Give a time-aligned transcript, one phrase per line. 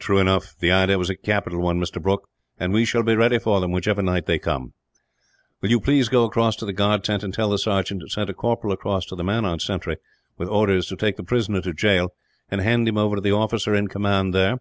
[0.00, 0.58] "True enough.
[0.58, 2.02] The idea was a capital one, Mr.
[2.02, 4.72] Brooke; and we shall be ready for them, whichever night they come.
[5.62, 8.28] "Will you please go across to the guard tent, and tell the sergeant to send
[8.30, 9.98] a corporal across to the man on sentry,
[10.38, 12.08] with orders to take the prisoner to the jail,
[12.50, 14.58] and hand him over to the officer in command there?